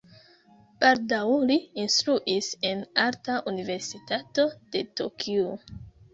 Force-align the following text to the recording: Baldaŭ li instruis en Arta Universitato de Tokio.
Baldaŭ 0.83 1.27
li 1.51 1.57
instruis 1.83 2.49
en 2.71 2.81
Arta 3.05 3.37
Universitato 3.53 4.49
de 4.75 4.85
Tokio. 5.03 5.55